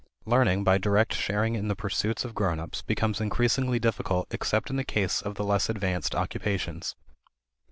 Learning 0.25 0.63
by 0.63 0.79
direct 0.79 1.13
sharing 1.13 1.53
in 1.53 1.67
the 1.67 1.75
pursuits 1.75 2.25
of 2.25 2.33
grown 2.33 2.59
ups 2.59 2.81
becomes 2.81 3.21
increasingly 3.21 3.77
difficult 3.77 4.25
except 4.33 4.71
in 4.71 4.75
the 4.75 4.83
case 4.83 5.21
of 5.21 5.35
the 5.35 5.43
less 5.43 5.69
advanced 5.69 6.15
occupations. 6.15 6.95